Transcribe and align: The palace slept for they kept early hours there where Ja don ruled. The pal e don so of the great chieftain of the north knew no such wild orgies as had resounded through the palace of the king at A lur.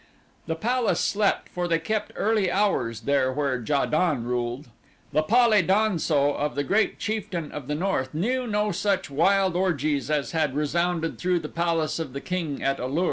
The 0.47 0.55
palace 0.55 0.99
slept 0.99 1.47
for 1.49 1.67
they 1.67 1.77
kept 1.77 2.11
early 2.15 2.49
hours 2.49 3.01
there 3.01 3.31
where 3.31 3.61
Ja 3.63 3.85
don 3.85 4.23
ruled. 4.23 4.67
The 5.13 5.21
pal 5.21 5.53
e 5.53 5.61
don 5.61 5.99
so 5.99 6.33
of 6.33 6.55
the 6.55 6.63
great 6.63 6.97
chieftain 6.97 7.51
of 7.51 7.67
the 7.67 7.75
north 7.75 8.11
knew 8.11 8.47
no 8.47 8.71
such 8.71 9.11
wild 9.11 9.55
orgies 9.55 10.09
as 10.09 10.31
had 10.31 10.55
resounded 10.55 11.19
through 11.19 11.37
the 11.41 11.49
palace 11.49 11.99
of 11.99 12.13
the 12.13 12.19
king 12.21 12.63
at 12.63 12.79
A 12.79 12.87
lur. 12.87 12.99